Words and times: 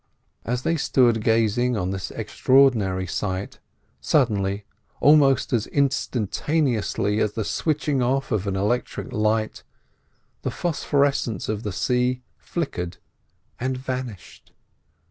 As 0.45 0.63
they 0.63 0.77
stood 0.77 1.23
gazing 1.23 1.77
on 1.77 1.91
this 1.91 2.09
extraordinary 2.09 3.05
sight, 3.05 3.59
suddenly, 3.99 4.65
almost 4.99 5.53
as 5.53 5.67
instantaneously 5.67 7.19
as 7.19 7.33
the 7.33 7.43
switching 7.45 8.01
off 8.01 8.31
of 8.31 8.47
an 8.47 8.55
electric 8.55 9.11
light, 9.13 9.61
the 10.41 10.49
phosphorescence 10.49 11.47
of 11.47 11.61
the 11.61 11.71
sea 11.71 12.23
flickered 12.39 12.97
and 13.59 13.77
vanished. 13.77 14.53